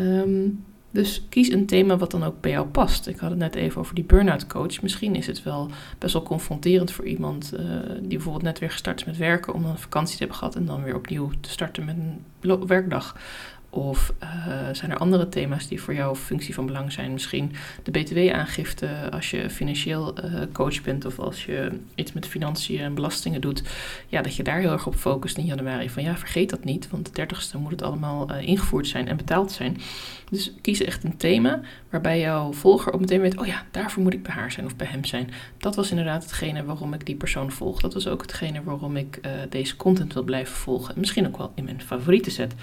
Um, 0.00 0.64
dus 0.96 1.26
kies 1.28 1.48
een 1.48 1.66
thema 1.66 1.96
wat 1.96 2.10
dan 2.10 2.24
ook 2.24 2.40
bij 2.40 2.50
jou 2.50 2.66
past. 2.66 3.06
Ik 3.06 3.18
had 3.18 3.30
het 3.30 3.38
net 3.38 3.54
even 3.54 3.80
over 3.80 3.94
die 3.94 4.04
burn-out 4.04 4.46
coach. 4.46 4.82
Misschien 4.82 5.14
is 5.14 5.26
het 5.26 5.42
wel 5.42 5.70
best 5.98 6.12
wel 6.12 6.22
confronterend 6.22 6.92
voor 6.92 7.04
iemand 7.04 7.52
uh, 7.54 7.60
die 8.00 8.08
bijvoorbeeld 8.08 8.44
net 8.44 8.58
weer 8.58 8.70
gestart 8.70 9.00
is 9.00 9.06
met 9.06 9.16
werken 9.16 9.54
om 9.54 9.62
dan 9.62 9.70
een 9.70 9.78
vakantie 9.78 10.12
te 10.12 10.18
hebben 10.18 10.38
gehad 10.38 10.54
en 10.54 10.66
dan 10.66 10.82
weer 10.82 10.94
opnieuw 10.94 11.30
te 11.40 11.50
starten 11.50 11.84
met 11.84 11.96
een 11.96 12.66
werkdag. 12.66 13.16
Of 13.76 14.12
uh, 14.22 14.28
zijn 14.72 14.90
er 14.90 14.96
andere 14.96 15.28
thema's 15.28 15.68
die 15.68 15.80
voor 15.80 15.94
jou 15.94 16.16
functie 16.16 16.54
van 16.54 16.66
belang 16.66 16.92
zijn? 16.92 17.12
Misschien 17.12 17.52
de 17.82 17.90
BTW-aangifte 17.90 18.88
als 19.10 19.30
je 19.30 19.50
financieel 19.50 20.14
uh, 20.24 20.40
coach 20.52 20.82
bent 20.82 21.04
of 21.04 21.18
als 21.18 21.44
je 21.44 21.70
iets 21.94 22.12
met 22.12 22.26
financiën 22.26 22.80
en 22.80 22.94
belastingen 22.94 23.40
doet. 23.40 23.62
Ja, 24.06 24.22
dat 24.22 24.36
je 24.36 24.42
daar 24.42 24.58
heel 24.58 24.70
erg 24.70 24.86
op 24.86 24.94
focust 24.94 25.36
in 25.36 25.44
januari. 25.44 25.90
Van 25.90 26.02
ja, 26.02 26.16
vergeet 26.16 26.50
dat 26.50 26.64
niet, 26.64 26.90
want 26.90 27.14
de 27.14 27.26
30ste 27.26 27.58
moet 27.58 27.70
het 27.70 27.82
allemaal 27.82 28.30
uh, 28.30 28.48
ingevoerd 28.48 28.86
zijn 28.86 29.08
en 29.08 29.16
betaald 29.16 29.52
zijn. 29.52 29.76
Dus 30.30 30.52
kies 30.60 30.80
echt 30.80 31.04
een 31.04 31.16
thema 31.16 31.60
waarbij 31.90 32.20
jouw 32.20 32.52
volger 32.52 32.92
ook 32.92 33.00
meteen 33.00 33.20
weet: 33.20 33.38
oh 33.38 33.46
ja, 33.46 33.64
daarvoor 33.70 34.02
moet 34.02 34.14
ik 34.14 34.22
bij 34.22 34.34
haar 34.34 34.52
zijn 34.52 34.66
of 34.66 34.76
bij 34.76 34.86
hem 34.86 35.04
zijn. 35.04 35.30
Dat 35.58 35.76
was 35.76 35.90
inderdaad 35.90 36.22
hetgene 36.22 36.64
waarom 36.64 36.94
ik 36.94 37.06
die 37.06 37.16
persoon 37.16 37.52
volg. 37.52 37.80
Dat 37.80 37.94
was 37.94 38.08
ook 38.08 38.22
hetgene 38.22 38.62
waarom 38.62 38.96
ik 38.96 39.20
deze 39.48 39.76
content 39.76 40.12
wil 40.12 40.22
blijven 40.22 40.56
volgen. 40.56 40.94
En 40.94 41.00
misschien 41.00 41.26
ook 41.26 41.36
wel 41.36 41.52
in 41.54 41.64
mijn 41.64 41.82
favorieten 41.82 42.32
zet. 42.32 42.54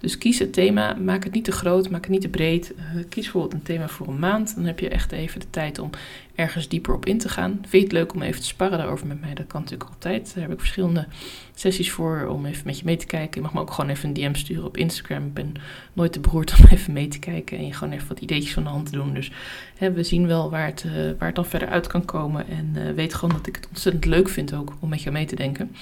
Dus 0.00 0.18
kies 0.18 0.38
het 0.38 0.54
thema. 0.56 0.94
Maak 0.94 1.24
het 1.24 1.32
niet 1.32 1.44
te 1.44 1.52
groot, 1.52 1.90
maak 1.90 2.02
het 2.02 2.10
niet 2.10 2.20
te 2.20 2.28
breed. 2.28 2.74
Uh, 2.76 3.04
kies 3.08 3.22
bijvoorbeeld 3.22 3.52
een 3.52 3.62
thema 3.62 3.88
voor 3.88 4.08
een 4.08 4.18
maand. 4.18 4.54
Dan 4.54 4.64
heb 4.64 4.80
je 4.80 4.88
echt 4.88 5.12
even 5.12 5.40
de 5.40 5.50
tijd 5.50 5.78
om 5.78 5.90
ergens 6.34 6.68
dieper 6.68 6.94
op 6.94 7.06
in 7.06 7.18
te 7.18 7.28
gaan. 7.28 7.50
Vind 7.52 7.70
je 7.70 7.78
het 7.78 7.92
leuk 7.92 8.14
om 8.14 8.22
even 8.22 8.40
te 8.40 8.46
sparren 8.46 8.78
daarover 8.78 9.06
met 9.06 9.20
mij? 9.20 9.34
Dat 9.34 9.46
kan 9.46 9.60
natuurlijk 9.60 9.90
altijd. 9.90 10.34
Daar 10.34 10.42
heb 10.42 10.52
ik 10.52 10.58
verschillende 10.58 11.06
sessies 11.54 11.90
voor 11.92 12.26
om 12.26 12.46
even 12.46 12.62
met 12.66 12.78
je 12.78 12.84
mee 12.84 12.96
te 12.96 13.06
kijken. 13.06 13.34
Je 13.34 13.40
mag 13.40 13.52
me 13.52 13.60
ook 13.60 13.70
gewoon 13.70 13.90
even 13.90 14.08
een 14.08 14.14
DM 14.14 14.34
sturen 14.34 14.64
op 14.64 14.76
Instagram. 14.76 15.26
Ik 15.26 15.34
ben 15.34 15.52
nooit 15.92 16.12
te 16.12 16.20
beroerd 16.20 16.54
om 16.58 16.64
even 16.76 16.92
mee 16.92 17.08
te 17.08 17.18
kijken 17.18 17.58
en 17.58 17.66
je 17.66 17.72
gewoon 17.72 17.92
even 17.92 18.08
wat 18.08 18.20
ideetjes 18.20 18.52
van 18.52 18.62
de 18.62 18.68
hand 18.68 18.86
te 18.86 18.92
doen. 18.92 19.14
Dus 19.14 19.30
hè, 19.76 19.92
we 19.92 20.02
zien 20.02 20.26
wel 20.26 20.50
waar 20.50 20.66
het, 20.66 20.84
uh, 20.86 20.92
waar 20.92 21.26
het 21.26 21.36
dan 21.36 21.46
verder 21.46 21.68
uit 21.68 21.86
kan 21.86 22.04
komen. 22.04 22.48
En 22.48 22.74
uh, 22.76 22.90
weet 22.90 23.14
gewoon 23.14 23.34
dat 23.34 23.46
ik 23.46 23.56
het 23.56 23.68
ontzettend 23.68 24.04
leuk 24.04 24.28
vind 24.28 24.54
ook 24.54 24.76
om 24.80 24.88
met 24.88 25.02
jou 25.02 25.14
mee 25.14 25.26
te 25.26 25.36
denken. 25.36 25.76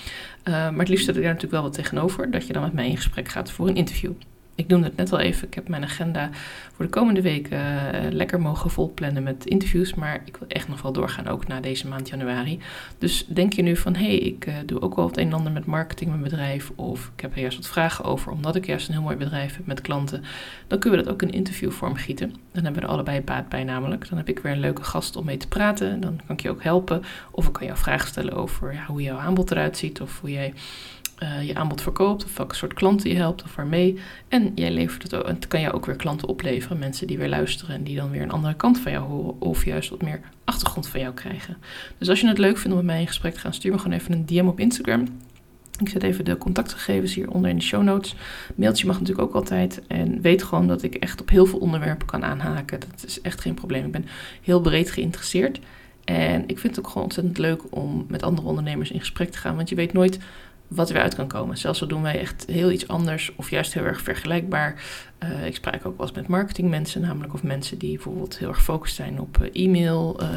Maar 0.45 0.79
het 0.79 0.89
liefst 0.89 1.05
zet 1.05 1.17
ik 1.17 1.23
daar 1.23 1.33
natuurlijk 1.33 1.61
wel 1.61 1.71
wat 1.71 1.73
tegenover. 1.73 2.31
Dat 2.31 2.47
je 2.47 2.53
dan 2.53 2.63
met 2.63 2.73
mij 2.73 2.89
in 2.89 2.97
gesprek 2.97 3.29
gaat 3.29 3.51
voor 3.51 3.69
een 3.69 3.77
interview. 3.77 4.13
Ik 4.57 4.67
noemde 4.67 4.87
het 4.87 4.97
net 4.97 5.13
al 5.13 5.19
even. 5.19 5.47
Ik 5.47 5.55
heb 5.55 5.69
mijn 5.69 5.83
agenda 5.83 6.31
voor 6.73 6.85
de 6.85 6.91
komende 6.91 7.23
weken 7.23 7.59
uh, 7.59 8.11
lekker 8.11 8.41
mogen 8.41 8.71
volplannen 8.71 9.23
met 9.23 9.47
interviews. 9.47 9.95
Maar 9.95 10.23
ik 10.25 10.37
wil 10.37 10.49
echt 10.49 10.69
nog 10.69 10.83
wel 10.83 10.93
doorgaan, 10.93 11.27
ook 11.27 11.47
na 11.47 11.61
deze 11.61 11.89
maand 11.89 12.09
januari. 12.09 12.59
Dus 12.99 13.27
denk 13.27 13.53
je 13.53 13.63
nu 13.63 13.77
van, 13.77 13.95
hé, 13.95 14.07
hey, 14.07 14.19
ik 14.19 14.47
uh, 14.47 14.55
doe 14.67 14.81
ook 14.81 14.97
wel 14.97 15.07
het 15.07 15.17
een 15.17 15.27
en 15.27 15.33
ander 15.33 15.53
met 15.53 15.65
marketing, 15.65 16.11
mijn 16.11 16.23
bedrijf. 16.23 16.73
Of 16.75 17.11
ik 17.15 17.21
heb 17.21 17.35
er 17.35 17.41
juist 17.41 17.57
wat 17.57 17.67
vragen 17.67 18.05
over, 18.05 18.33
omdat 18.33 18.57
ik 18.57 18.67
juist 18.67 18.89
een 18.89 18.95
heel 18.95 19.03
mooi 19.03 19.17
bedrijf 19.17 19.57
heb 19.57 19.67
met 19.67 19.81
klanten. 19.81 20.23
Dan 20.67 20.79
kunnen 20.79 20.99
we 20.99 21.05
dat 21.05 21.15
ook 21.15 21.23
in 21.23 21.31
interviewvorm 21.31 21.95
gieten. 21.95 22.35
Dan 22.53 22.65
hebben 22.65 22.83
we 22.83 22.87
er 22.89 22.93
allebei 22.93 23.21
baat 23.21 23.49
bij 23.49 23.65
namelijk. 23.65 24.09
Dan 24.09 24.19
heb 24.19 24.29
ik 24.29 24.39
weer 24.39 24.53
een 24.53 24.61
leuke 24.61 24.83
gast 24.83 25.17
om 25.17 25.25
mee 25.25 25.37
te 25.37 25.49
praten. 25.49 26.01
Dan 26.01 26.21
kan 26.27 26.37
ik 26.37 26.43
je 26.43 26.51
ook 26.51 26.63
helpen. 26.63 27.03
Of 27.31 27.47
ik 27.47 27.53
kan 27.53 27.67
jou 27.67 27.79
vragen 27.79 28.09
stellen 28.09 28.33
over 28.33 28.73
ja, 28.73 28.85
hoe 28.87 29.03
jouw 29.03 29.19
aanbod 29.19 29.51
eruit 29.51 29.77
ziet. 29.77 30.01
Of 30.01 30.21
hoe 30.21 30.31
jij 30.31 30.55
uh, 31.25 31.47
je 31.47 31.55
aanbod 31.55 31.83
verkoopt, 31.83 32.25
of 32.25 32.37
welke 32.37 32.55
soort 32.55 32.75
klanten 32.75 33.11
je 33.11 33.17
helpt 33.17 33.43
of 33.43 33.55
waarmee. 33.55 33.99
En 34.29 34.53
jij 34.55 34.71
levert 34.71 35.03
het 35.03 35.15
ook, 35.15 35.25
en 35.25 35.39
kan 35.49 35.61
jou 35.61 35.75
ook 35.75 35.87
weer 35.87 35.97
klanten 35.97 36.29
opleveren, 36.29 36.79
mensen 36.79 37.07
die 37.07 37.19
weer 37.19 37.29
luisteren 37.29 37.75
en 37.75 37.83
die 37.83 37.97
dan 37.97 38.11
weer 38.11 38.23
een 38.23 38.31
andere 38.31 38.55
kant 38.55 38.79
van 38.79 38.93
jou 38.93 39.05
horen, 39.05 39.41
of 39.41 39.65
juist 39.65 39.91
wat 39.91 40.03
meer 40.03 40.21
achtergrond 40.45 40.89
van 40.89 41.01
jou 41.01 41.15
krijgen. 41.15 41.57
Dus 41.99 42.09
als 42.09 42.21
je 42.21 42.27
het 42.27 42.39
leuk 42.39 42.59
vindt 42.59 42.71
om 42.71 42.77
met 42.77 42.85
mij 42.85 43.01
in 43.01 43.07
gesprek 43.07 43.35
te 43.35 43.41
gaan, 43.41 43.55
stuur 43.55 43.73
me 43.73 43.79
gewoon 43.79 43.97
even 43.99 44.13
een 44.13 44.27
DM 44.27 44.47
op 44.47 44.61
Instagram. 44.61 45.07
Ik 45.81 45.89
zet 45.89 46.03
even 46.03 46.25
de 46.25 46.39
contactgegevens 46.39 47.15
hieronder 47.15 47.51
in 47.51 47.57
de 47.57 47.63
show 47.63 47.83
notes. 47.83 48.15
Mailtje 48.55 48.87
mag 48.87 49.01
natuurlijk 49.01 49.29
ook 49.29 49.35
altijd. 49.35 49.83
En 49.87 50.21
weet 50.21 50.43
gewoon 50.43 50.67
dat 50.67 50.83
ik 50.83 50.95
echt 50.95 51.21
op 51.21 51.29
heel 51.29 51.47
veel 51.47 51.59
onderwerpen 51.59 52.07
kan 52.07 52.25
aanhaken. 52.25 52.81
Dat 52.81 53.05
is 53.07 53.21
echt 53.21 53.41
geen 53.41 53.55
probleem. 53.55 53.85
Ik 53.85 53.93
ben 53.93 54.07
heel 54.43 54.61
breed 54.61 54.91
geïnteresseerd. 54.91 55.61
En 56.05 56.43
ik 56.47 56.59
vind 56.59 56.77
het 56.77 56.85
ook 56.85 56.91
gewoon 56.91 57.03
ontzettend 57.03 57.39
leuk 57.39 57.63
om 57.71 58.07
met 58.09 58.23
andere 58.23 58.49
ondernemers 58.49 58.91
in 58.91 58.99
gesprek 58.99 59.31
te 59.31 59.39
gaan. 59.39 59.57
Want 59.57 59.69
je 59.69 59.75
weet 59.75 59.93
nooit 59.93 60.19
wat 60.75 60.89
er 60.89 60.95
weer 60.95 61.03
uit 61.03 61.15
kan 61.15 61.29
komen. 61.29 61.59
Zelfs 61.59 61.81
al 61.81 61.89
doen 61.89 62.03
wij 62.03 62.21
echt 62.21 62.45
heel 62.47 62.71
iets 62.71 62.89
anders 62.89 63.33
of 63.37 63.51
juist 63.51 63.75
heel 63.75 63.85
erg 63.85 64.01
vergelijkbaar. 64.01 64.83
Uh, 65.23 65.47
ik 65.47 65.55
spreek 65.55 65.87
ook 65.87 65.97
wel 65.97 66.07
eens 66.07 66.17
met 66.17 66.29
marketingmensen, 66.29 67.01
namelijk 67.01 67.35
of 67.35 67.43
mensen 67.43 67.79
die 67.79 67.95
bijvoorbeeld 67.95 68.39
heel 68.39 68.49
erg 68.49 68.57
gefocust 68.57 68.95
zijn 68.95 69.21
op 69.21 69.39
uh, 69.43 69.65
e-mail 69.67 70.21
uh, 70.23 70.29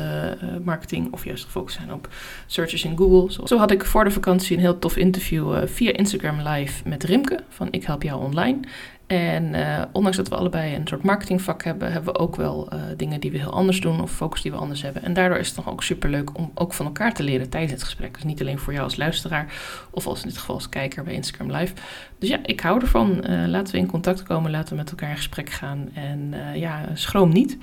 marketing 0.64 1.14
of 1.14 1.26
juist 1.26 1.44
gefocust 1.44 1.78
zijn 1.78 1.94
op 1.94 2.10
searches 2.46 2.84
in 2.84 2.98
Google. 2.98 3.48
Zo 3.48 3.58
had 3.58 3.72
ik 3.72 3.86
voor 3.86 4.04
de 4.04 4.12
vakantie 4.12 4.56
een 4.56 4.62
heel 4.62 4.80
tof 4.80 4.98
interview 4.98 5.68
via 5.68 5.92
Instagram 5.92 6.48
Live 6.48 6.88
met 6.88 7.04
Rimke 7.04 7.40
van 7.50 7.68
Ik 7.72 7.84
Help 7.84 8.04
Jou 8.04 8.24
Online. 8.24 8.60
En 9.08 9.54
uh, 9.54 9.82
ondanks 9.92 10.18
dat 10.18 10.28
we 10.28 10.36
allebei 10.36 10.76
een 10.76 10.88
soort 10.88 11.04
marketingvak 11.04 11.64
hebben, 11.64 11.92
hebben 11.92 12.14
we 12.14 12.20
ook 12.20 12.36
wel 12.36 12.70
uh, 12.74 12.80
dingen 12.98 13.20
die 13.20 13.32
we 13.32 13.38
heel 13.38 13.52
anders 13.52 13.82
doen 13.82 14.02
of 14.02 14.12
focus 14.12 14.42
die 14.42 14.52
we 14.52 14.58
anders 14.58 14.82
hebben. 14.82 15.04
En 15.04 15.14
daardoor 15.14 15.38
is 15.38 15.48
het 15.48 15.58
nog 15.58 15.70
ook 15.70 15.84
superleuk 15.84 16.38
om 16.38 16.52
ook 16.54 16.74
van 16.74 16.86
elkaar 16.86 17.14
te 17.14 17.24
leren 17.24 17.50
tijdens 17.50 17.72
het 17.72 17.84
gesprek. 17.84 18.14
Dus 18.14 18.24
niet 18.24 18.42
alleen 18.42 18.60
voor 18.60 18.74
jou 18.74 18.86
als 18.86 18.96
luisteraar 18.96 19.54
of 19.90 20.08
als 20.08 20.22
in 20.22 20.28
dit 20.28 20.38
geval 20.38 20.56
als 20.56 20.70
kijker 20.70 21.04
bij 21.04 21.14
Instagram 21.14 21.52
Live. 21.52 21.74
Dus 22.20 22.30
ja, 22.30 22.40
ik 22.44 22.60
hou 22.60 22.82
ervan. 22.82 23.24
Uh, 23.30 23.46
laten 23.48 23.74
we 23.74 23.80
in 23.80 23.88
contact 23.88 24.24
komen, 24.24 24.52
laten 24.52 24.70
we 24.70 24.76
met 24.76 24.90
elkaar 24.90 25.10
in 25.10 25.16
gesprek 25.16 25.50
gaan. 25.50 25.90
En 25.94 26.34
ja, 26.56 26.86
schroom 26.94 27.34
niet. 27.34 27.58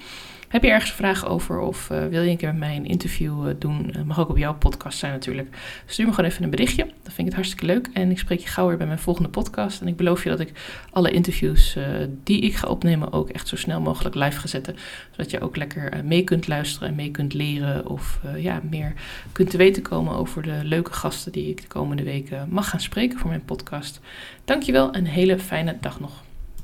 Heb 0.54 0.62
je 0.62 0.70
ergens 0.70 0.92
vragen 0.92 1.28
over 1.28 1.60
of 1.60 1.90
uh, 1.90 2.06
wil 2.06 2.22
je 2.22 2.30
een 2.30 2.36
keer 2.36 2.48
met 2.48 2.58
mij 2.58 2.76
een 2.76 2.86
interview 2.86 3.46
uh, 3.48 3.54
doen? 3.58 3.92
Uh, 3.96 4.02
mag 4.02 4.20
ook 4.20 4.28
op 4.28 4.36
jouw 4.36 4.54
podcast 4.54 4.98
zijn 4.98 5.12
natuurlijk. 5.12 5.56
Stuur 5.86 6.06
me 6.06 6.12
gewoon 6.12 6.30
even 6.30 6.44
een 6.44 6.50
berichtje. 6.50 6.84
Dan 6.84 6.94
vind 7.02 7.18
ik 7.18 7.24
het 7.24 7.34
hartstikke 7.34 7.66
leuk. 7.66 7.88
En 7.92 8.10
ik 8.10 8.18
spreek 8.18 8.40
je 8.40 8.48
gauw 8.48 8.66
weer 8.66 8.76
bij 8.76 8.86
mijn 8.86 8.98
volgende 8.98 9.28
podcast. 9.28 9.80
En 9.80 9.88
ik 9.88 9.96
beloof 9.96 10.22
je 10.22 10.28
dat 10.28 10.40
ik 10.40 10.52
alle 10.90 11.10
interviews 11.10 11.76
die 12.24 12.40
ik 12.40 12.54
ga 12.54 12.68
opnemen 12.68 13.12
ook 13.12 13.28
echt 13.28 13.48
zo 13.48 13.56
snel 13.56 13.80
mogelijk 13.80 14.14
live 14.14 14.38
ga 14.38 14.46
zetten. 14.46 14.76
Zodat 15.10 15.30
je 15.30 15.40
ook 15.40 15.56
lekker 15.56 16.04
mee 16.04 16.24
kunt 16.24 16.48
luisteren 16.48 16.88
en 16.88 16.94
mee 16.94 17.10
kunt 17.10 17.34
leren. 17.34 17.86
Of 17.86 18.20
ja, 18.36 18.60
meer 18.70 18.92
kunt 19.32 19.50
te 19.50 19.56
weten 19.56 19.82
komen 19.82 20.16
over 20.16 20.42
de 20.42 20.60
leuke 20.62 20.92
gasten 20.92 21.32
die 21.32 21.48
ik 21.48 21.60
de 21.60 21.68
komende 21.68 22.02
weken 22.02 22.46
mag 22.50 22.68
gaan 22.68 22.80
spreken 22.80 23.18
voor 23.18 23.28
mijn 23.28 23.44
podcast. 23.44 24.00
Dankjewel 24.44 24.92
en 24.92 25.00
een 25.00 25.06
hele 25.06 25.38
fijne 25.38 25.76
dag 25.80 26.00
nog. 26.00 26.22